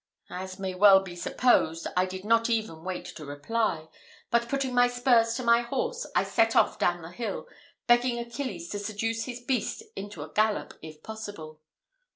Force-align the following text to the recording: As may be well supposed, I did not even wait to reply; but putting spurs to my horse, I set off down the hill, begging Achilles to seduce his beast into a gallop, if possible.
As 0.31 0.57
may 0.57 0.73
be 0.73 0.79
well 0.79 1.05
supposed, 1.15 1.85
I 1.95 2.07
did 2.07 2.25
not 2.25 2.49
even 2.49 2.83
wait 2.83 3.05
to 3.17 3.23
reply; 3.23 3.87
but 4.31 4.49
putting 4.49 4.75
spurs 4.89 5.35
to 5.35 5.43
my 5.43 5.61
horse, 5.61 6.07
I 6.15 6.23
set 6.23 6.55
off 6.55 6.79
down 6.79 7.03
the 7.03 7.11
hill, 7.11 7.47
begging 7.85 8.17
Achilles 8.17 8.67
to 8.69 8.79
seduce 8.79 9.25
his 9.25 9.41
beast 9.41 9.83
into 9.95 10.23
a 10.23 10.33
gallop, 10.33 10.73
if 10.81 11.03
possible. 11.03 11.61